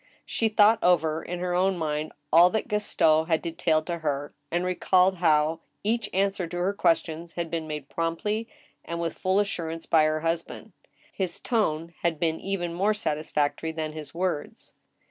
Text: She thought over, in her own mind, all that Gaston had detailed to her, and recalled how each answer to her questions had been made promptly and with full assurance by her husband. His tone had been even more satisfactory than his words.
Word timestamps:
She 0.25 0.49
thought 0.49 0.79
over, 0.83 1.21
in 1.21 1.37
her 1.41 1.53
own 1.53 1.77
mind, 1.77 2.11
all 2.33 2.49
that 2.49 2.67
Gaston 2.67 3.27
had 3.27 3.39
detailed 3.39 3.85
to 3.85 3.99
her, 3.99 4.33
and 4.49 4.65
recalled 4.65 5.17
how 5.17 5.59
each 5.83 6.09
answer 6.11 6.47
to 6.47 6.57
her 6.57 6.73
questions 6.73 7.33
had 7.33 7.51
been 7.51 7.67
made 7.67 7.87
promptly 7.87 8.47
and 8.83 8.99
with 8.99 9.13
full 9.15 9.39
assurance 9.39 9.85
by 9.85 10.05
her 10.05 10.21
husband. 10.21 10.71
His 11.13 11.39
tone 11.39 11.93
had 12.01 12.19
been 12.19 12.39
even 12.39 12.73
more 12.73 12.95
satisfactory 12.95 13.71
than 13.71 13.93
his 13.93 14.11
words. 14.11 14.73